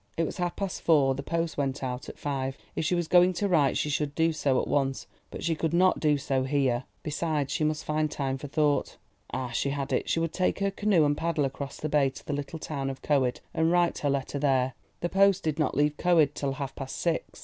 [0.17, 3.47] It was half past four—the post went out at five; if she was going to
[3.47, 6.85] write, she should do so at once, but she could not do so here.
[7.03, 8.97] Besides, she must find time for thought.
[9.31, 12.25] Ah, she had it; she would take her canoe and paddle across the bay to
[12.25, 14.73] the little town of Coed and write her letter there.
[15.01, 17.39] The post did not leave Coed till half past six.